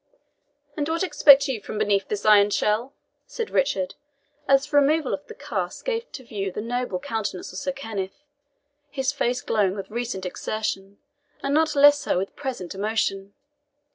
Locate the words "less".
11.75-11.99